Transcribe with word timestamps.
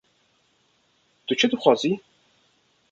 -Tu 1.27 1.33
çi 1.39 1.47
dixwazî? 1.51 1.91